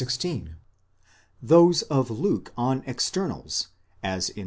16; 0.03 0.55
those 1.43 1.83
of 1.83 2.09
Luke 2.09 2.51
on 2.57 2.81
externals, 2.87 3.67
as 4.01 4.29
in 4.29 4.35
v. 4.35 4.39